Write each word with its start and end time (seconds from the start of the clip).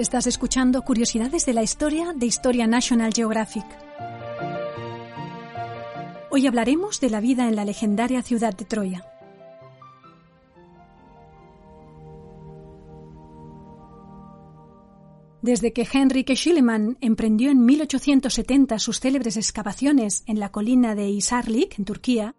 Estás 0.00 0.26
escuchando 0.26 0.80
Curiosidades 0.80 1.44
de 1.44 1.52
la 1.52 1.62
Historia 1.62 2.14
de 2.16 2.24
Historia 2.24 2.66
National 2.66 3.12
Geographic. 3.12 3.66
Hoy 6.30 6.46
hablaremos 6.46 7.00
de 7.02 7.10
la 7.10 7.20
vida 7.20 7.46
en 7.46 7.54
la 7.54 7.66
legendaria 7.66 8.22
ciudad 8.22 8.56
de 8.56 8.64
Troya. 8.64 9.04
Desde 15.42 15.74
que 15.74 15.86
Henrik 15.92 16.34
Schliemann 16.34 16.96
emprendió 17.02 17.50
en 17.50 17.66
1870 17.66 18.78
sus 18.78 19.00
célebres 19.00 19.36
excavaciones 19.36 20.22
en 20.26 20.40
la 20.40 20.50
colina 20.50 20.94
de 20.94 21.10
Isarlik, 21.10 21.78
en 21.78 21.84
Turquía, 21.84 22.34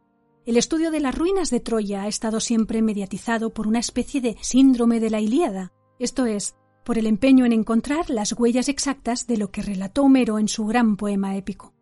el 0.47 0.57
estudio 0.57 0.89
de 0.89 0.99
las 0.99 1.15
ruinas 1.15 1.51
de 1.51 1.59
Troya 1.59 2.01
ha 2.01 2.07
estado 2.07 2.39
siempre 2.39 2.81
mediatizado 2.81 3.53
por 3.53 3.67
una 3.67 3.77
especie 3.77 4.19
de 4.19 4.35
síndrome 4.41 4.99
de 4.99 5.11
la 5.11 5.19
Ilíada, 5.19 5.73
esto 5.99 6.25
es, 6.25 6.55
por 6.83 6.97
el 6.97 7.07
empeño 7.07 7.45
en 7.45 7.53
encontrar 7.53 8.09
las 8.09 8.33
huellas 8.33 8.69
exactas 8.69 9.27
de 9.27 9.37
lo 9.37 9.51
que 9.51 9.61
relató 9.61 10.03
Homero 10.03 10.39
en 10.39 10.47
su 10.47 10.65
gran 10.65 10.97
poema 10.97 11.35
épico. 11.35 11.73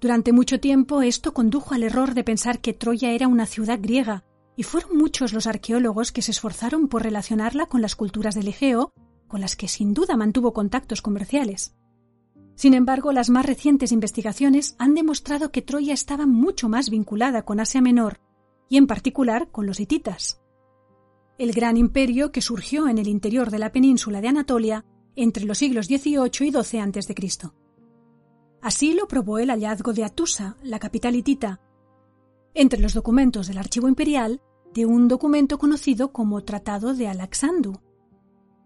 Durante 0.00 0.32
mucho 0.32 0.60
tiempo 0.60 1.02
esto 1.02 1.34
condujo 1.34 1.74
al 1.74 1.82
error 1.82 2.14
de 2.14 2.24
pensar 2.24 2.60
que 2.60 2.72
Troya 2.72 3.10
era 3.10 3.26
una 3.26 3.46
ciudad 3.46 3.78
griega, 3.80 4.24
y 4.56 4.62
fueron 4.62 4.96
muchos 4.96 5.32
los 5.32 5.46
arqueólogos 5.46 6.12
que 6.12 6.22
se 6.22 6.30
esforzaron 6.30 6.88
por 6.88 7.02
relacionarla 7.02 7.66
con 7.66 7.82
las 7.82 7.96
culturas 7.96 8.34
del 8.34 8.48
Egeo, 8.48 8.92
con 9.26 9.40
las 9.40 9.56
que 9.56 9.68
sin 9.68 9.94
duda 9.94 10.16
mantuvo 10.16 10.52
contactos 10.52 11.02
comerciales. 11.02 11.74
Sin 12.54 12.74
embargo, 12.74 13.12
las 13.12 13.30
más 13.30 13.46
recientes 13.46 13.92
investigaciones 13.92 14.74
han 14.78 14.94
demostrado 14.94 15.52
que 15.52 15.62
Troya 15.62 15.94
estaba 15.94 16.26
mucho 16.26 16.68
más 16.68 16.90
vinculada 16.90 17.44
con 17.44 17.60
Asia 17.60 17.80
Menor, 17.80 18.20
y 18.68 18.76
en 18.76 18.86
particular 18.86 19.50
con 19.50 19.66
los 19.66 19.80
hititas 19.80 20.40
el 21.38 21.52
gran 21.52 21.76
imperio 21.76 22.32
que 22.32 22.42
surgió 22.42 22.88
en 22.88 22.98
el 22.98 23.06
interior 23.06 23.50
de 23.50 23.60
la 23.60 23.70
península 23.70 24.20
de 24.20 24.28
Anatolia 24.28 24.84
entre 25.14 25.44
los 25.44 25.58
siglos 25.58 25.86
XVIII 25.86 26.48
y 26.48 26.50
XII 26.50 26.80
a.C. 26.80 27.14
Así 28.60 28.92
lo 28.92 29.06
probó 29.06 29.38
el 29.38 29.50
hallazgo 29.50 29.92
de 29.92 30.04
Atusa, 30.04 30.56
la 30.62 30.80
capital 30.80 31.14
hitita, 31.14 31.60
entre 32.54 32.80
los 32.80 32.94
documentos 32.94 33.46
del 33.46 33.58
archivo 33.58 33.88
imperial 33.88 34.40
de 34.74 34.84
un 34.84 35.06
documento 35.06 35.58
conocido 35.58 36.12
como 36.12 36.42
Tratado 36.42 36.92
de 36.92 37.06
Alaxandu, 37.06 37.80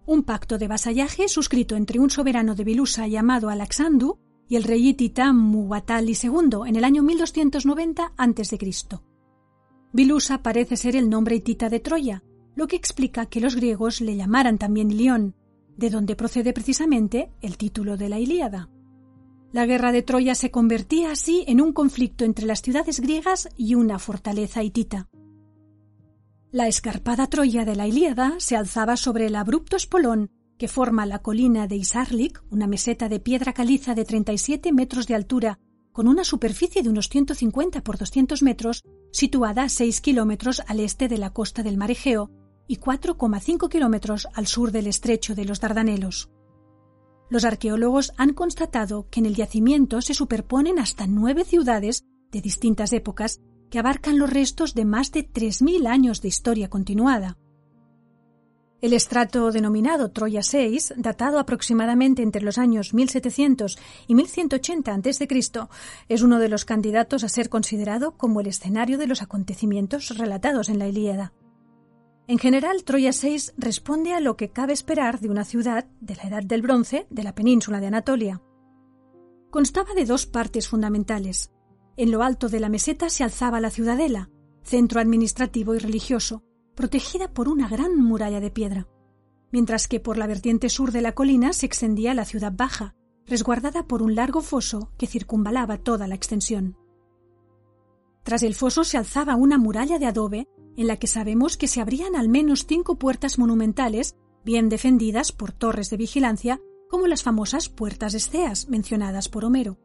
un 0.06 0.22
pacto 0.22 0.58
de 0.58 0.66
vasallaje 0.66 1.28
suscrito 1.28 1.76
entre 1.76 2.00
un 2.00 2.10
soberano 2.10 2.54
de 2.54 2.64
Bilusa 2.64 3.06
llamado 3.06 3.50
Alaxandu 3.50 4.18
y 4.48 4.56
el 4.56 4.64
rey 4.64 4.88
hitita 4.88 5.32
Muwatalli 5.32 6.16
II 6.20 6.66
en 6.66 6.76
el 6.76 6.84
año 6.84 7.02
1290 7.02 8.12
a.C. 8.16 8.58
Bilusa 9.92 10.42
parece 10.42 10.76
ser 10.76 10.96
el 10.96 11.08
nombre 11.08 11.36
hitita 11.36 11.68
de 11.68 11.80
Troya, 11.80 12.22
lo 12.54 12.66
que 12.66 12.76
explica 12.76 13.26
que 13.26 13.40
los 13.40 13.56
griegos 13.56 14.00
le 14.00 14.16
llamaran 14.16 14.58
también 14.58 14.90
Ilión, 14.90 15.34
de 15.76 15.90
donde 15.90 16.16
procede 16.16 16.52
precisamente 16.52 17.32
el 17.40 17.56
título 17.56 17.96
de 17.96 18.08
la 18.08 18.18
Ilíada. 18.18 18.68
La 19.52 19.66
guerra 19.66 19.92
de 19.92 20.02
Troya 20.02 20.34
se 20.34 20.50
convertía 20.50 21.12
así 21.12 21.44
en 21.46 21.60
un 21.60 21.72
conflicto 21.72 22.24
entre 22.24 22.46
las 22.46 22.62
ciudades 22.62 23.00
griegas 23.00 23.48
y 23.56 23.74
una 23.74 23.98
fortaleza 23.98 24.62
hitita. 24.62 25.08
La 26.50 26.68
escarpada 26.68 27.26
Troya 27.26 27.64
de 27.64 27.76
la 27.76 27.86
Ilíada 27.86 28.34
se 28.38 28.56
alzaba 28.56 28.96
sobre 28.96 29.26
el 29.26 29.36
abrupto 29.36 29.76
espolón 29.76 30.30
que 30.58 30.68
forma 30.68 31.06
la 31.06 31.18
colina 31.18 31.66
de 31.66 31.76
Isarlik, 31.76 32.42
una 32.50 32.66
meseta 32.66 33.08
de 33.08 33.18
piedra 33.20 33.52
caliza 33.52 33.94
de 33.94 34.04
37 34.04 34.72
metros 34.72 35.06
de 35.08 35.14
altura, 35.16 35.58
con 35.92 36.08
una 36.08 36.24
superficie 36.24 36.82
de 36.82 36.88
unos 36.88 37.08
150 37.08 37.82
por 37.82 37.98
200 37.98 38.42
metros, 38.42 38.84
situada 39.10 39.64
a 39.64 39.68
6 39.68 40.00
kilómetros 40.00 40.62
al 40.66 40.80
este 40.80 41.08
de 41.08 41.18
la 41.18 41.30
costa 41.30 41.62
del 41.62 41.76
mar 41.76 41.90
Egeo, 41.90 42.30
y 42.66 42.78
4,5 42.78 43.68
kilómetros 43.68 44.28
al 44.34 44.46
sur 44.46 44.72
del 44.72 44.86
estrecho 44.86 45.34
de 45.34 45.44
los 45.44 45.60
Dardanelos. 45.60 46.30
Los 47.28 47.44
arqueólogos 47.44 48.12
han 48.16 48.34
constatado 48.34 49.08
que 49.08 49.20
en 49.20 49.26
el 49.26 49.34
yacimiento 49.34 50.02
se 50.02 50.14
superponen 50.14 50.78
hasta 50.78 51.06
nueve 51.06 51.44
ciudades 51.44 52.04
de 52.30 52.40
distintas 52.40 52.92
épocas 52.92 53.40
que 53.70 53.78
abarcan 53.78 54.18
los 54.18 54.28
restos 54.28 54.74
de 54.74 54.84
más 54.84 55.12
de 55.12 55.26
3.000 55.26 55.86
años 55.86 56.20
de 56.20 56.28
historia 56.28 56.68
continuada. 56.68 57.38
El 58.82 58.92
estrato 58.92 59.52
denominado 59.52 60.10
Troya 60.10 60.40
VI, 60.40 60.94
datado 60.96 61.38
aproximadamente 61.38 62.22
entre 62.22 62.42
los 62.42 62.58
años 62.58 62.92
1700 62.92 63.78
y 64.08 64.14
1180 64.14 64.92
a.C., 64.92 65.28
es 66.08 66.22
uno 66.22 66.38
de 66.38 66.48
los 66.48 66.64
candidatos 66.64 67.22
a 67.22 67.28
ser 67.28 67.48
considerado 67.48 68.18
como 68.18 68.40
el 68.40 68.48
escenario 68.48 68.98
de 68.98 69.06
los 69.06 69.22
acontecimientos 69.22 70.18
relatados 70.18 70.68
en 70.68 70.80
la 70.80 70.88
Ilíada. 70.88 71.32
En 72.28 72.38
general, 72.38 72.84
Troya 72.84 73.10
VI 73.10 73.52
responde 73.58 74.14
a 74.14 74.20
lo 74.20 74.36
que 74.36 74.50
cabe 74.50 74.72
esperar 74.72 75.18
de 75.20 75.28
una 75.28 75.44
ciudad 75.44 75.86
de 76.00 76.14
la 76.14 76.22
Edad 76.22 76.44
del 76.44 76.62
Bronce 76.62 77.06
de 77.10 77.22
la 77.24 77.34
península 77.34 77.80
de 77.80 77.88
Anatolia. 77.88 78.40
Constaba 79.50 79.92
de 79.94 80.04
dos 80.04 80.26
partes 80.26 80.68
fundamentales. 80.68 81.50
En 81.96 82.12
lo 82.12 82.22
alto 82.22 82.48
de 82.48 82.60
la 82.60 82.68
meseta 82.68 83.10
se 83.10 83.24
alzaba 83.24 83.60
la 83.60 83.70
ciudadela, 83.70 84.30
centro 84.62 85.00
administrativo 85.00 85.74
y 85.74 85.78
religioso, 85.78 86.44
protegida 86.74 87.32
por 87.32 87.48
una 87.48 87.68
gran 87.68 88.00
muralla 88.00 88.40
de 88.40 88.50
piedra, 88.50 88.88
mientras 89.50 89.88
que 89.88 90.00
por 90.00 90.16
la 90.16 90.26
vertiente 90.26 90.68
sur 90.68 90.92
de 90.92 91.02
la 91.02 91.12
colina 91.12 91.52
se 91.52 91.66
extendía 91.66 92.14
la 92.14 92.24
ciudad 92.24 92.52
baja, 92.54 92.94
resguardada 93.26 93.86
por 93.86 94.00
un 94.00 94.14
largo 94.14 94.40
foso 94.40 94.92
que 94.96 95.06
circunvalaba 95.06 95.76
toda 95.76 96.06
la 96.06 96.14
extensión. 96.14 96.76
Tras 98.22 98.44
el 98.44 98.54
foso 98.54 98.84
se 98.84 98.96
alzaba 98.96 99.34
una 99.34 99.58
muralla 99.58 99.98
de 99.98 100.06
adobe 100.06 100.48
en 100.76 100.86
la 100.86 100.96
que 100.96 101.06
sabemos 101.06 101.56
que 101.56 101.68
se 101.68 101.80
abrían 101.80 102.16
al 102.16 102.28
menos 102.28 102.66
cinco 102.66 102.96
puertas 102.96 103.38
monumentales, 103.38 104.16
bien 104.44 104.68
defendidas 104.68 105.32
por 105.32 105.52
torres 105.52 105.90
de 105.90 105.96
vigilancia, 105.96 106.60
como 106.88 107.06
las 107.06 107.22
famosas 107.22 107.68
puertas 107.68 108.14
esceas 108.14 108.68
mencionadas 108.68 109.28
por 109.28 109.44
Homero. 109.44 109.78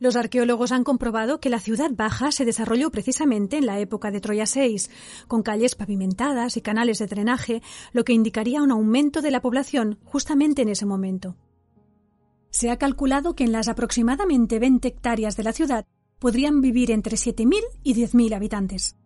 Los 0.00 0.16
arqueólogos 0.16 0.72
han 0.72 0.82
comprobado 0.82 1.40
que 1.40 1.50
la 1.50 1.60
ciudad 1.60 1.90
baja 1.92 2.32
se 2.32 2.46
desarrolló 2.46 2.90
precisamente 2.90 3.58
en 3.58 3.66
la 3.66 3.80
época 3.80 4.10
de 4.10 4.20
Troya 4.22 4.44
VI, 4.52 4.88
con 5.28 5.42
calles 5.42 5.74
pavimentadas 5.74 6.56
y 6.56 6.62
canales 6.62 6.98
de 6.98 7.06
drenaje, 7.06 7.62
lo 7.92 8.02
que 8.04 8.14
indicaría 8.14 8.62
un 8.62 8.70
aumento 8.70 9.20
de 9.20 9.30
la 9.30 9.42
población 9.42 9.98
justamente 10.04 10.62
en 10.62 10.70
ese 10.70 10.86
momento. 10.86 11.36
Se 12.48 12.70
ha 12.70 12.78
calculado 12.78 13.34
que 13.34 13.44
en 13.44 13.52
las 13.52 13.68
aproximadamente 13.68 14.58
20 14.58 14.88
hectáreas 14.88 15.36
de 15.36 15.44
la 15.44 15.52
ciudad 15.52 15.86
podrían 16.18 16.62
vivir 16.62 16.90
entre 16.90 17.16
7.000 17.16 17.60
y 17.82 17.94
10.000 17.94 18.34
habitantes. 18.34 18.96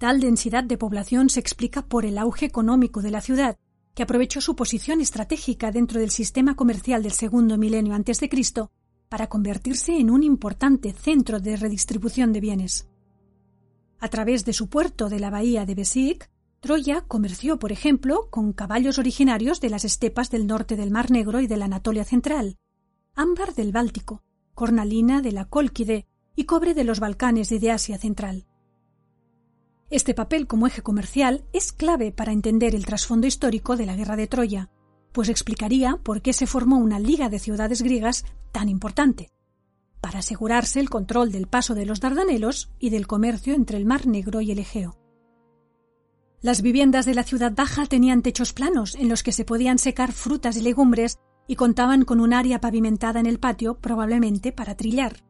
Tal 0.00 0.18
densidad 0.18 0.64
de 0.64 0.78
población 0.78 1.28
se 1.28 1.40
explica 1.40 1.82
por 1.82 2.06
el 2.06 2.16
auge 2.16 2.46
económico 2.46 3.02
de 3.02 3.10
la 3.10 3.20
ciudad, 3.20 3.58
que 3.92 4.02
aprovechó 4.02 4.40
su 4.40 4.56
posición 4.56 5.02
estratégica 5.02 5.72
dentro 5.72 6.00
del 6.00 6.08
sistema 6.08 6.56
comercial 6.56 7.02
del 7.02 7.12
segundo 7.12 7.58
milenio 7.58 7.92
antes 7.92 8.18
de 8.18 8.30
Cristo 8.30 8.70
para 9.10 9.26
convertirse 9.26 9.98
en 9.98 10.08
un 10.08 10.22
importante 10.22 10.94
centro 10.94 11.38
de 11.38 11.54
redistribución 11.54 12.32
de 12.32 12.40
bienes. 12.40 12.88
A 13.98 14.08
través 14.08 14.46
de 14.46 14.54
su 14.54 14.70
puerto 14.70 15.10
de 15.10 15.20
la 15.20 15.28
bahía 15.28 15.66
de 15.66 15.74
Besik, 15.74 16.30
Troya 16.60 17.02
comerció, 17.02 17.58
por 17.58 17.70
ejemplo, 17.70 18.28
con 18.30 18.54
caballos 18.54 18.98
originarios 18.98 19.60
de 19.60 19.68
las 19.68 19.84
estepas 19.84 20.30
del 20.30 20.46
norte 20.46 20.76
del 20.76 20.90
Mar 20.90 21.10
Negro 21.10 21.40
y 21.40 21.46
de 21.46 21.58
la 21.58 21.66
Anatolia 21.66 22.04
central, 22.06 22.56
ámbar 23.14 23.52
del 23.54 23.70
Báltico, 23.70 24.22
cornalina 24.54 25.20
de 25.20 25.32
la 25.32 25.44
Cólquide 25.44 26.06
y 26.34 26.44
cobre 26.44 26.72
de 26.72 26.84
los 26.84 27.00
Balcanes 27.00 27.52
y 27.52 27.58
de 27.58 27.72
Asia 27.72 27.98
central. 27.98 28.46
Este 29.90 30.14
papel 30.14 30.46
como 30.46 30.68
eje 30.68 30.82
comercial 30.82 31.44
es 31.52 31.72
clave 31.72 32.12
para 32.12 32.30
entender 32.30 32.76
el 32.76 32.86
trasfondo 32.86 33.26
histórico 33.26 33.76
de 33.76 33.86
la 33.86 33.96
guerra 33.96 34.14
de 34.14 34.28
Troya, 34.28 34.70
pues 35.10 35.28
explicaría 35.28 35.96
por 35.96 36.22
qué 36.22 36.32
se 36.32 36.46
formó 36.46 36.78
una 36.78 37.00
liga 37.00 37.28
de 37.28 37.40
ciudades 37.40 37.82
griegas 37.82 38.24
tan 38.52 38.68
importante, 38.68 39.30
para 40.00 40.20
asegurarse 40.20 40.78
el 40.78 40.88
control 40.88 41.32
del 41.32 41.48
paso 41.48 41.74
de 41.74 41.86
los 41.86 42.00
Dardanelos 42.00 42.70
y 42.78 42.90
del 42.90 43.08
comercio 43.08 43.54
entre 43.54 43.78
el 43.78 43.84
Mar 43.84 44.06
Negro 44.06 44.40
y 44.40 44.52
el 44.52 44.60
Egeo. 44.60 44.96
Las 46.40 46.62
viviendas 46.62 47.04
de 47.04 47.14
la 47.14 47.24
ciudad 47.24 47.52
baja 47.52 47.84
tenían 47.86 48.22
techos 48.22 48.52
planos 48.52 48.94
en 48.94 49.08
los 49.08 49.24
que 49.24 49.32
se 49.32 49.44
podían 49.44 49.78
secar 49.78 50.12
frutas 50.12 50.56
y 50.56 50.62
legumbres 50.62 51.18
y 51.48 51.56
contaban 51.56 52.04
con 52.04 52.20
un 52.20 52.32
área 52.32 52.60
pavimentada 52.60 53.18
en 53.18 53.26
el 53.26 53.40
patio 53.40 53.78
probablemente 53.78 54.52
para 54.52 54.76
trillar. 54.76 55.24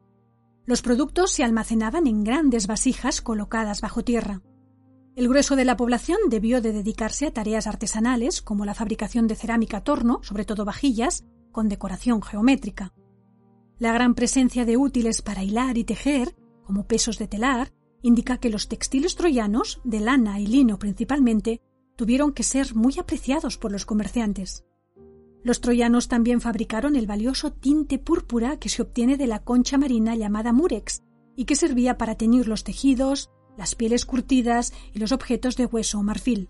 Los 0.67 0.83
productos 0.83 1.33
se 1.33 1.43
almacenaban 1.45 2.07
en 2.07 2.25
grandes 2.25 2.67
vasijas 2.67 3.23
colocadas 3.23 3.81
bajo 3.81 4.05
tierra. 4.05 4.43
El 5.17 5.29
grueso 5.29 5.57
de 5.57 5.65
la 5.65 5.77
población 5.77 6.19
debió 6.29 6.61
de 6.61 6.73
dedicarse 6.73 7.27
a 7.27 7.33
tareas 7.33 7.67
artesanales 7.67 8.43
como 8.43 8.65
la 8.65 8.75
fabricación 8.75 9.27
de 9.27 9.35
cerámica 9.35 9.83
torno, 9.83 10.21
sobre 10.23 10.45
todo 10.45 10.65
vajillas, 10.65 11.25
con 11.51 11.69
decoración 11.69 12.23
geométrica. 12.23 12.95
La 13.79 13.93
gran 13.93 14.15
presencia 14.15 14.65
de 14.65 14.77
útiles 14.77 15.21
para 15.21 15.43
hilar 15.43 15.79
y 15.79 15.85
tejer, 15.85 16.37
como 16.65 16.87
pesos 16.87 17.19
de 17.19 17.27
telar, 17.27 17.73
indica 18.03 18.39
que 18.39 18.51
los 18.51 18.69
textiles 18.69 19.17
troyanos, 19.17 19.81
de 19.85 20.01
lana 20.01 20.39
y 20.39 20.47
lino 20.47 20.79
principalmente, 20.79 21.61
tuvieron 21.97 22.33
que 22.33 22.45
ser 22.45 22.75
muy 22.75 22.95
apreciados 22.99 23.59
por 23.59 23.73
los 23.73 23.85
comerciantes. 23.85 24.65
Los 25.43 25.61
troyanos 25.61 26.09
también 26.09 26.41
fabricaron 26.41 26.97
el 26.97 27.07
valioso 27.07 27.53
tinte 27.53 27.99
púrpura 27.99 28.59
que 28.59 28.69
se 28.69 28.83
obtiene 28.83 29.17
de 29.17 29.27
la 29.27 29.43
concha 29.43 29.77
marina 29.77 30.15
llamada 30.15 30.53
murex 30.53 31.03
y 31.35 31.47
que 31.47 31.57
servía 31.57 31.99
para 31.99 32.15
teñir 32.15 32.47
los 32.47 32.65
tejidos, 32.65 33.31
las 33.61 33.75
pieles 33.75 34.07
curtidas 34.07 34.73
y 34.95 35.01
los 35.01 35.13
objetos 35.13 35.59
de 35.59 35.67
hueso 35.67 35.99
o 35.99 36.03
marfil. 36.03 36.49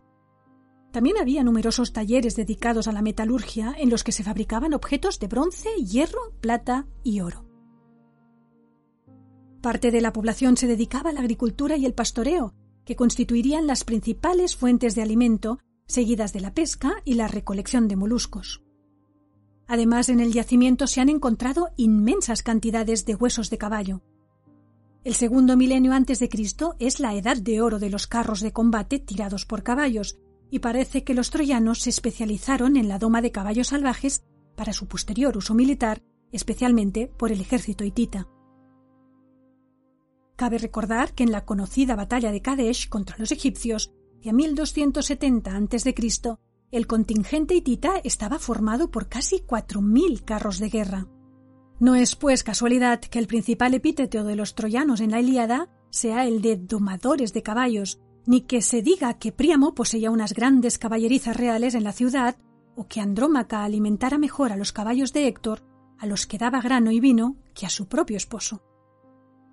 También 0.93 1.19
había 1.19 1.43
numerosos 1.43 1.93
talleres 1.93 2.37
dedicados 2.37 2.87
a 2.87 2.93
la 2.93 3.03
metalurgia 3.03 3.75
en 3.77 3.91
los 3.91 4.05
que 4.05 4.13
se 4.13 4.23
fabricaban 4.23 4.75
objetos 4.75 5.19
de 5.19 5.27
bronce, 5.27 5.71
hierro, 5.85 6.33
plata 6.41 6.87
y 7.03 7.21
oro. 7.21 7.49
Parte 9.61 9.91
de 9.91 10.01
la 10.01 10.13
población 10.13 10.57
se 10.57 10.69
dedicaba 10.69 11.11
a 11.11 11.13
la 11.13 11.19
agricultura 11.19 11.77
y 11.77 11.85
el 11.85 11.95
pastoreo, 11.95 12.55
que 12.85 12.95
constituirían 12.95 13.67
las 13.67 13.83
principales 13.83 14.55
fuentes 14.55 14.95
de 14.95 15.03
alimento, 15.03 15.59
seguidas 15.89 16.33
de 16.33 16.43
la 16.43 16.55
pesca 16.55 17.03
y 17.05 17.15
la 17.15 17.27
recolección 17.27 17.89
de 17.89 17.97
moluscos. 17.97 18.63
Además, 19.67 20.11
en 20.11 20.21
el 20.21 20.33
yacimiento 20.33 20.87
se 20.87 21.01
han 21.01 21.09
encontrado 21.09 21.71
inmensas 21.77 22.45
cantidades 22.45 23.05
de 23.05 23.17
huesos 23.17 23.51
de 23.51 23.59
caballo. 23.59 24.01
El 25.03 25.15
segundo 25.15 25.57
milenio 25.57 25.95
antes 25.95 26.19
de 26.19 26.29
Cristo 26.29 26.77
es 26.79 27.01
la 27.01 27.15
edad 27.15 27.39
de 27.39 27.63
oro 27.63 27.79
de 27.79 27.89
los 27.89 28.07
carros 28.07 28.41
de 28.41 28.53
combate 28.53 28.99
tirados 28.99 29.47
por 29.47 29.63
caballos, 29.63 30.19
y 30.51 30.59
parece 30.59 31.05
que 31.05 31.15
los 31.15 31.31
troyanos 31.31 31.81
se 31.81 31.91
especializaron 31.91 32.77
en 32.77 32.89
la 32.89 32.99
doma 32.99 33.23
de 33.23 33.33
caballos 33.33 33.69
salvajes 33.69 34.25
para 34.57 34.75
su 34.75 34.89
posterior 34.89 35.39
uso 35.39 35.55
militar, 35.55 36.03
especialmente 36.33 37.07
por 37.07 37.33
el 37.33 37.41
ejército 37.41 37.83
hitita. 37.83 38.29
Cabe 40.37 40.59
recordar 40.59 41.15
que 41.15 41.23
en 41.23 41.33
la 41.33 41.47
conocida 41.47 41.97
batalla 41.97 42.31
de 42.31 42.43
Kadesh 42.43 42.89
contra 42.91 43.17
los 43.17 43.33
egipcios, 43.33 43.93
de 44.23 44.35
1270 44.35 45.57
a.C., 45.57 45.95
el 46.73 46.87
contingente 46.87 47.55
hitita 47.55 47.99
estaba 48.05 48.39
formado 48.39 48.91
por 48.91 49.09
casi 49.09 49.39
4.000 49.39 50.25
carros 50.25 50.59
de 50.59 50.69
guerra. 50.69 51.09
No 51.81 51.95
es, 51.95 52.15
pues, 52.15 52.45
casualidad 52.45 53.01
que 53.01 53.19
el 53.19 53.27
principal 53.27 53.73
epíteto 53.73 54.23
de 54.23 54.37
los 54.37 54.55
troyanos 54.55 55.01
en 55.01 55.11
la 55.11 55.21
Ilíada 55.21 55.71
sea 55.89 56.27
el 56.27 56.43
de 56.43 56.57
domadores 56.57 57.33
de 57.33 57.43
caballos, 57.43 57.99
ni 58.27 58.43
que 58.43 58.61
se 58.61 58.83
diga 58.83 59.15
que 59.15 59.33
Príamo 59.33 59.75
poseía 59.75 60.11
unas 60.11 60.35
grandes 60.35 60.77
caballerizas 60.77 61.35
reales 61.35 61.75
en 61.75 61.85
la 61.85 61.95
ciudad, 61.95 62.37
o 62.77 62.87
que 62.87 63.01
Andrómaca 63.01 63.65
alimentara 63.65 64.19
mejor 64.19 64.53
a 64.53 64.57
los 64.57 64.73
caballos 64.73 65.15
de 65.15 65.27
Héctor, 65.27 65.63
a 65.99 66.07
los 66.07 66.27
que 66.27 66.37
daba 66.37 66.61
grano 66.61 66.91
y 66.91 67.01
vino, 67.01 67.37
que 67.55 67.65
a 67.65 67.71
su 67.71 67.89
propio 67.89 68.19
esposo. 68.19 68.63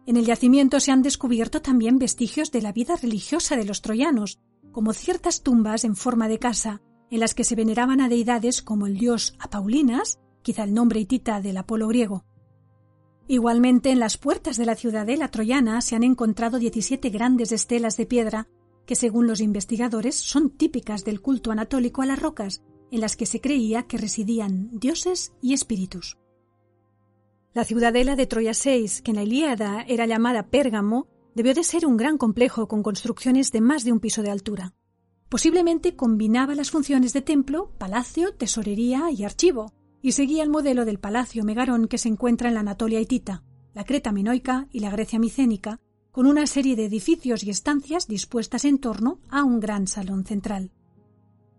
En 0.06 0.18
el 0.18 0.26
yacimiento 0.26 0.82
se 0.82 0.92
han 0.92 1.04
descubierto 1.04 1.62
también 1.62 1.98
vestigios 1.98 2.52
de 2.52 2.62
la 2.62 2.74
vida 2.74 2.98
religiosa 2.98 3.56
de 3.56 3.64
los 3.64 3.82
troyanos, 3.82 4.40
como 4.74 4.92
ciertas 4.92 5.44
tumbas 5.44 5.86
en 5.86 5.96
forma 5.96 6.28
de 6.28 6.40
casa, 6.40 6.82
en 7.10 7.22
las 7.22 7.34
que 7.34 7.46
se 7.46 7.56
veneraban 7.56 8.02
a 8.02 8.10
deidades 8.10 8.62
como 8.62 8.86
el 8.86 8.98
dios 8.98 9.36
Apaulinas, 9.40 10.20
quizá 10.48 10.64
el 10.64 10.74
nombre 10.74 11.02
hitita 11.02 11.42
del 11.42 11.58
Apolo 11.58 11.90
griego. 11.90 12.24
Igualmente, 13.28 13.92
en 13.92 14.00
las 14.00 14.18
puertas 14.18 14.56
de 14.56 14.66
la 14.66 14.76
ciudadela 14.76 15.28
troyana 15.28 15.82
se 15.82 15.98
han 15.98 16.06
encontrado 16.06 16.58
17 16.58 17.10
grandes 17.10 17.52
estelas 17.52 17.98
de 17.98 18.06
piedra 18.06 18.48
que, 18.86 18.96
según 18.96 19.28
los 19.28 19.42
investigadores, 19.42 20.16
son 20.16 20.50
típicas 20.50 21.04
del 21.04 21.20
culto 21.20 21.52
anatólico 21.52 22.02
a 22.02 22.06
las 22.06 22.22
rocas, 22.22 22.64
en 22.92 23.02
las 23.02 23.18
que 23.18 23.26
se 23.26 23.42
creía 23.42 23.88
que 23.88 23.98
residían 23.98 24.70
dioses 24.72 25.34
y 25.42 25.52
espíritus. 25.52 26.18
La 27.54 27.66
ciudadela 27.66 28.16
de 28.16 28.26
Troya 28.26 28.54
6, 28.54 29.02
que 29.02 29.12
en 29.12 29.18
la 29.18 29.24
Ilíada 29.24 29.84
era 29.86 30.06
llamada 30.06 30.48
Pérgamo, 30.48 31.08
debió 31.36 31.56
de 31.56 31.66
ser 31.66 31.86
un 31.86 31.98
gran 31.98 32.18
complejo 32.18 32.70
con 32.70 32.84
construcciones 32.84 33.52
de 33.52 33.60
más 33.60 33.84
de 33.84 33.92
un 33.92 34.00
piso 34.00 34.24
de 34.24 34.32
altura. 34.32 34.74
Posiblemente 35.28 35.98
combinaba 35.98 36.56
las 36.56 36.72
funciones 36.72 37.12
de 37.12 37.22
templo, 37.22 37.74
palacio, 37.78 38.34
tesorería 38.34 39.12
y 39.12 39.26
archivo, 39.26 39.74
y 40.02 40.12
seguía 40.12 40.44
el 40.44 40.50
modelo 40.50 40.86
del 40.86 41.00
palacio 41.00 41.44
Megarón 41.44 41.88
que 41.88 41.98
se 41.98 42.10
encuentra 42.10 42.48
en 42.48 42.54
la 42.54 42.62
Anatolia 42.62 43.00
hitita, 43.00 43.44
la 43.74 43.84
Creta 43.84 44.12
minoica 44.12 44.68
y 44.72 44.80
la 44.80 44.92
Grecia 44.92 45.20
micénica, 45.20 45.80
con 46.12 46.26
una 46.26 46.48
serie 46.48 46.76
de 46.76 46.86
edificios 46.86 47.44
y 47.44 47.50
estancias 47.50 48.08
dispuestas 48.08 48.66
en 48.66 48.80
torno 48.80 49.20
a 49.30 49.44
un 49.44 49.60
gran 49.60 49.88
salón 49.88 50.26
central. 50.26 50.72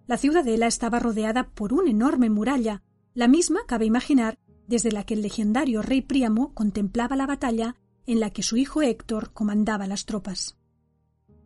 La 0.06 0.16
ciudadela 0.16 0.66
estaba 0.66 0.98
rodeada 0.98 1.48
por 1.48 1.72
una 1.72 1.90
enorme 1.90 2.30
muralla, 2.30 2.82
la 3.14 3.28
misma, 3.28 3.60
cabe 3.66 3.84
imaginar, 3.84 4.38
desde 4.66 4.90
la 4.90 5.04
que 5.04 5.14
el 5.14 5.22
legendario 5.22 5.82
rey 5.82 6.02
Príamo 6.02 6.54
contemplaba 6.54 7.16
la 7.16 7.26
batalla 7.26 7.76
en 8.06 8.20
la 8.20 8.30
que 8.30 8.42
su 8.42 8.56
hijo 8.56 8.82
Héctor 8.82 9.32
comandaba 9.32 9.86
las 9.86 10.06
tropas. 10.06 10.56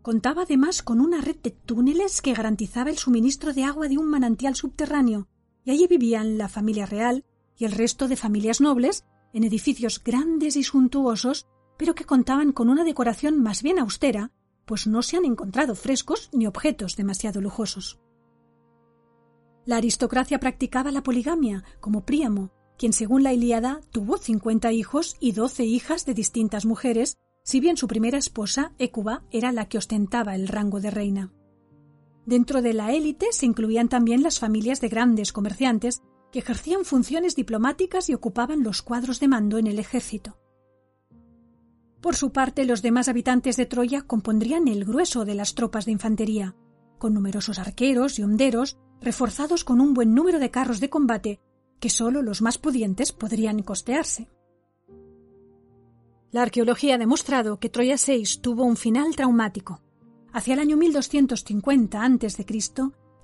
Contaba 0.01 0.43
además 0.43 0.83
con 0.83 1.01
una 1.01 1.21
red 1.21 1.37
de 1.37 1.51
túneles 1.51 2.23
que 2.23 2.35
garantizaba 2.35 2.91
el 2.91 2.99
suministro 2.99 3.53
de 3.53 3.65
agua 3.65 3.89
de 3.89 3.99
un 3.99 4.07
manantial 4.07 4.55
subterráneo, 4.55 5.29
y 5.65 5.71
allí 5.71 5.87
vivían 5.87 6.39
la 6.39 6.49
familia 6.49 6.87
real 6.87 7.25
y 7.57 7.65
el 7.65 7.73
resto 7.73 8.09
de 8.09 8.17
familias 8.17 8.61
nobles 8.61 9.05
en 9.33 9.45
edificios 9.45 10.03
grandes 10.03 10.57
y 10.57 10.63
suntuosos, 10.63 11.47
pero 11.77 11.95
que 11.95 12.05
contaban 12.05 12.53
con 12.53 12.69
una 12.69 12.85
decoración 12.85 13.43
más 13.43 13.63
bien 13.63 13.79
austera, 13.79 14.31
pues 14.65 14.87
no 14.87 15.03
se 15.03 15.17
han 15.17 15.25
encontrado 15.25 15.75
frescos 15.75 16.31
ni 16.33 16.47
objetos 16.47 16.97
demasiado 16.97 17.41
lujosos. 17.41 18.01
La 19.65 19.77
aristocracia 19.77 20.41
practicaba 20.41 20.91
la 20.91 21.03
poligamia, 21.03 21.65
como 21.81 22.05
Príamo, 22.05 22.51
quien 22.77 22.93
según 22.93 23.23
la 23.23 23.33
Ilíada 23.33 23.81
tuvo 23.91 24.19
cincuenta 24.19 24.73
hijos 24.73 25.17
y 25.21 25.33
doce 25.33 25.65
hijas 25.65 26.05
de 26.05 26.15
distintas 26.15 26.65
mujeres, 26.65 27.17
si 27.45 27.61
bien 27.61 27.77
su 27.77 27.87
primera 27.87 28.19
esposa, 28.19 28.73
Écuba, 28.79 29.25
era 29.31 29.53
la 29.53 29.69
que 29.69 29.79
ostentaba 29.79 30.35
el 30.35 30.49
rango 30.49 30.81
de 30.81 30.91
reina. 30.91 31.33
Dentro 32.27 32.63
de 32.63 32.73
la 32.73 32.93
élite 32.93 33.33
se 33.33 33.47
incluían 33.47 33.89
también 33.89 34.23
las 34.23 34.39
familias 34.39 34.81
de 34.81 34.89
grandes 34.89 35.33
comerciantes 35.33 36.03
que 36.31 36.39
ejercían 36.39 36.85
funciones 36.85 37.35
diplomáticas 37.35 38.09
y 38.09 38.15
ocupaban 38.15 38.63
los 38.63 38.83
cuadros 38.83 39.21
de 39.21 39.29
mando 39.29 39.59
en 39.59 39.67
el 39.67 39.79
ejército. 39.79 40.39
Por 42.01 42.17
su 42.17 42.33
parte, 42.33 42.65
los 42.65 42.83
demás 42.83 43.09
habitantes 43.09 43.57
de 43.57 43.67
Troya 43.67 44.03
compondrían 44.03 44.67
el 44.67 44.85
grueso 44.85 45.25
de 45.25 45.35
las 45.35 45.55
tropas 45.55 45.85
de 45.85 45.93
infantería, 45.93 46.57
con 46.99 47.15
numerosos 47.15 47.59
arqueros 47.59 48.19
y 48.19 48.23
honderos, 48.23 48.79
reforzados 49.01 49.65
con 49.65 49.81
un 49.81 49.95
buen 49.95 50.15
número 50.15 50.39
de 50.39 50.51
carros 50.51 50.81
de 50.81 50.91
combate 50.91 51.41
que 51.81 51.91
sólo 51.91 52.23
los 52.23 52.43
más 52.43 52.59
pudientes 52.59 53.13
podrían 53.13 53.63
costearse. 53.63 54.31
La 56.31 56.43
arqueología 56.43 56.95
ha 56.95 56.99
demostrado 56.99 57.59
que 57.59 57.69
Troya 57.69 57.99
6 57.99 58.41
tuvo 58.41 58.65
un 58.65 58.77
final 58.77 59.15
traumático. 59.17 59.81
Hacia 60.33 60.55
el 60.55 60.61
año 60.61 60.77
1250 60.77 62.03
a.C., 62.03 62.47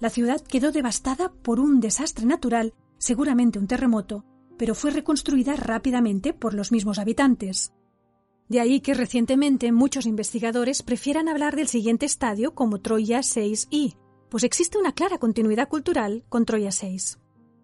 la 0.01 0.11
ciudad 0.11 0.41
quedó 0.43 0.73
devastada 0.73 1.33
por 1.33 1.59
un 1.59 1.81
desastre 1.81 2.27
natural, 2.27 2.75
seguramente 2.99 3.59
un 3.59 3.67
terremoto, 3.67 4.25
pero 4.59 4.75
fue 4.75 4.91
reconstruida 4.91 5.57
rápidamente 5.57 6.35
por 6.35 6.55
los 6.55 6.71
mismos 6.71 6.99
habitantes. 6.99 7.73
De 8.49 8.61
ahí 8.61 8.81
que 8.81 8.95
recientemente 8.95 9.73
muchos 9.73 10.07
investigadores 10.07 10.83
prefieran 10.83 11.29
hablar 11.29 11.57
del 11.57 11.69
siguiente 11.69 12.07
estadio 12.07 12.55
como 12.55 12.81
Troya 12.81 13.21
6i, 13.21 13.97
pues 14.29 14.45
existe 14.45 14.79
una 14.79 14.93
clara 14.93 15.19
continuidad 15.19 15.69
cultural 15.69 16.25
con 16.29 16.45
Troya 16.45 16.73
6. 16.73 17.19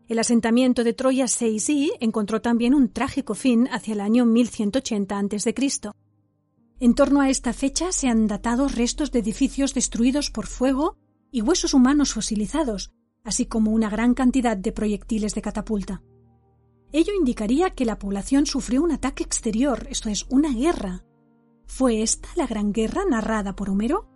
El 0.09 0.19
asentamiento 0.19 0.85
de 0.85 0.93
Troya 0.93 1.25
6i 1.25 1.93
encontró 2.01 2.43
también 2.43 2.75
un 2.75 2.91
trágico 2.91 3.35
fin 3.35 3.69
hacia 3.71 3.95
el 3.95 4.01
año 4.01 4.27
1180 4.27 5.19
a.C. 5.19 5.55
En 6.81 6.95
torno 6.95 7.21
a 7.21 7.31
esta 7.31 7.53
fecha 7.53 7.93
se 7.93 8.09
han 8.09 8.27
datado 8.27 8.69
restos 8.69 9.13
de 9.13 9.21
edificios 9.21 9.75
destruidos 9.75 10.31
por 10.31 10.47
fuego 10.47 10.97
y 11.31 11.41
huesos 11.41 11.73
humanos 11.73 12.13
fosilizados, 12.13 12.93
así 13.23 13.47
como 13.47 13.71
una 13.71 13.89
gran 13.89 14.15
cantidad 14.15 14.57
de 14.57 14.73
proyectiles 14.73 15.35
de 15.35 15.43
catapulta. 15.43 16.03
Ello 16.93 17.13
indicaría 17.19 17.71
que 17.71 17.85
la 17.85 17.99
población 17.99 18.47
sufrió 18.47 18.83
un 18.83 18.93
ataque 18.93 19.25
exterior, 19.25 19.87
esto 19.91 20.09
es, 20.11 20.27
una 20.31 20.53
guerra. 20.53 21.05
¿Fue 21.67 22.03
esta 22.03 22.29
la 22.37 22.47
gran 22.47 22.73
guerra 22.73 23.03
narrada 23.09 23.57
por 23.57 23.71
Homero? 23.71 24.09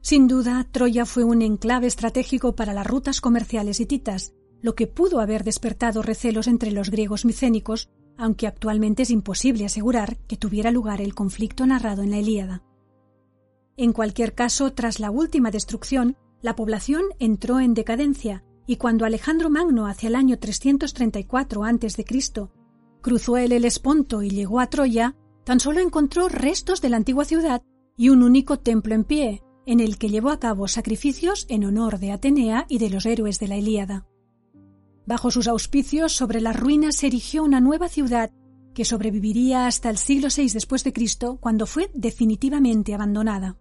Sin 0.00 0.26
duda, 0.26 0.66
Troya 0.70 1.06
fue 1.06 1.24
un 1.24 1.42
enclave 1.42 1.86
estratégico 1.86 2.56
para 2.56 2.72
las 2.72 2.86
rutas 2.86 3.20
comerciales 3.20 3.78
hititas, 3.80 4.32
lo 4.60 4.74
que 4.74 4.86
pudo 4.86 5.20
haber 5.20 5.44
despertado 5.44 6.02
recelos 6.02 6.46
entre 6.46 6.72
los 6.72 6.90
griegos 6.90 7.24
micénicos, 7.24 7.90
aunque 8.18 8.46
actualmente 8.46 9.04
es 9.04 9.10
imposible 9.10 9.64
asegurar 9.64 10.18
que 10.26 10.36
tuviera 10.36 10.70
lugar 10.70 11.00
el 11.00 11.14
conflicto 11.14 11.66
narrado 11.66 12.02
en 12.02 12.10
la 12.10 12.18
Ilíada. 12.18 12.62
En 13.76 13.92
cualquier 13.92 14.34
caso, 14.34 14.72
tras 14.72 14.98
la 14.98 15.10
última 15.10 15.50
destrucción, 15.50 16.16
la 16.42 16.56
población 16.56 17.04
entró 17.18 17.60
en 17.60 17.74
decadencia 17.74 18.44
y 18.66 18.76
cuando 18.76 19.04
Alejandro 19.06 19.48
Magno 19.48 19.86
hacia 19.86 20.08
el 20.08 20.16
año 20.16 20.38
334 20.38 21.64
a.C. 21.64 22.04
cruzó 23.00 23.36
el 23.38 23.52
Helesponto 23.52 24.22
y 24.22 24.30
llegó 24.30 24.60
a 24.60 24.66
Troya, 24.66 25.16
tan 25.44 25.60
solo 25.60 25.80
encontró 25.80 26.28
restos 26.28 26.80
de 26.80 26.90
la 26.90 26.98
antigua 26.98 27.24
ciudad 27.24 27.62
y 27.96 28.10
un 28.10 28.22
único 28.22 28.58
templo 28.58 28.94
en 28.94 29.04
pie, 29.04 29.42
en 29.64 29.80
el 29.80 29.96
que 29.96 30.08
llevó 30.08 30.30
a 30.30 30.40
cabo 30.40 30.68
sacrificios 30.68 31.46
en 31.48 31.64
honor 31.64 31.98
de 31.98 32.12
Atenea 32.12 32.66
y 32.68 32.78
de 32.78 32.90
los 32.90 33.06
héroes 33.06 33.38
de 33.38 33.48
la 33.48 33.56
Ilíada. 33.56 34.06
Bajo 35.08 35.30
sus 35.30 35.48
auspicios, 35.48 36.12
sobre 36.12 36.42
las 36.42 36.54
ruinas 36.54 36.96
se 36.96 37.06
erigió 37.06 37.42
una 37.42 37.62
nueva 37.62 37.88
ciudad 37.88 38.30
que 38.74 38.84
sobreviviría 38.84 39.66
hasta 39.66 39.88
el 39.88 39.96
siglo 39.96 40.28
VI 40.28 40.50
después 40.50 40.84
de 40.84 40.92
Cristo, 40.92 41.38
cuando 41.40 41.64
fue 41.64 41.90
definitivamente 41.94 42.92
abandonada. 42.92 43.56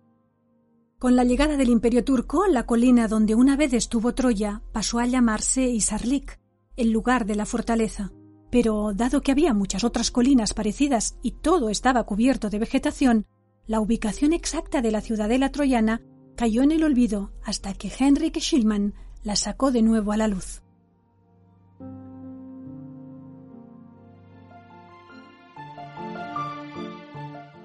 Con 0.99 1.15
la 1.15 1.23
llegada 1.23 1.55
del 1.55 1.69
Imperio 1.69 2.03
turco, 2.03 2.47
la 2.47 2.65
colina 2.65 3.07
donde 3.07 3.33
una 3.33 3.55
vez 3.55 3.71
estuvo 3.71 4.13
Troya 4.13 4.61
pasó 4.73 4.99
a 4.99 5.05
llamarse 5.05 5.69
Isarlik, 5.69 6.37
el 6.75 6.91
lugar 6.91 7.25
de 7.25 7.35
la 7.35 7.45
fortaleza. 7.45 8.11
Pero 8.51 8.91
dado 8.93 9.21
que 9.21 9.31
había 9.31 9.53
muchas 9.53 9.85
otras 9.85 10.11
colinas 10.11 10.53
parecidas 10.53 11.17
y 11.23 11.31
todo 11.31 11.69
estaba 11.69 12.03
cubierto 12.03 12.49
de 12.49 12.59
vegetación, 12.59 13.25
la 13.67 13.79
ubicación 13.79 14.33
exacta 14.33 14.81
de 14.81 14.91
la 14.91 14.99
ciudadela 14.99 15.49
troyana 15.53 16.01
cayó 16.35 16.61
en 16.61 16.73
el 16.73 16.83
olvido 16.83 17.31
hasta 17.41 17.73
que 17.73 17.89
Henrik 17.97 18.37
Schillmann 18.39 18.95
la 19.23 19.37
sacó 19.37 19.71
de 19.71 19.81
nuevo 19.81 20.11
a 20.11 20.17
la 20.17 20.27
luz. 20.27 20.61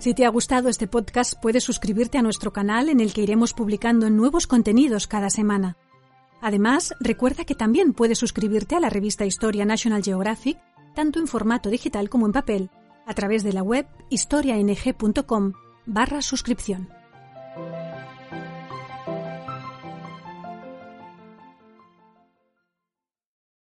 Si 0.03 0.15
te 0.15 0.27
ha 0.27 0.31
gustado 0.31 0.69
este 0.69 0.89
podcast, 0.89 1.35
puedes 1.41 1.63
suscribirte 1.63 2.19
a 2.19 2.23
nuestro 2.23 2.53
canal 2.53 2.89
en 2.89 2.99
el 2.99 3.13
que 3.13 3.21
iremos 3.21 3.53
publicando 3.53 4.11
nuevos 4.11 4.49
contenidos 4.49 5.07
cada 5.07 5.31
semana. 5.31 5.77
Además, 6.41 6.93
recuerda 6.99 7.45
que 7.45 7.55
también 7.55 7.93
puedes 7.93 8.19
suscribirte 8.19 8.75
a 8.75 8.81
la 8.81 8.91
revista 8.91 9.27
Historia 9.27 9.65
National 9.65 10.03
Geographic, 10.03 10.59
tanto 10.97 11.21
en 11.21 11.29
formato 11.29 11.71
digital 11.71 12.11
como 12.11 12.27
en 12.27 12.33
papel, 12.33 12.71
a 13.07 13.15
través 13.15 13.45
de 13.45 13.53
la 13.53 13.63
web 13.63 13.87
historiang.com 14.11 15.53
barra 15.87 16.21
suscripción. 16.21 16.89